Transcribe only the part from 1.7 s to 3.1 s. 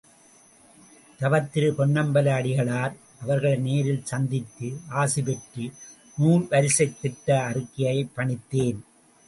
பொன்னம்பல அடிகளார்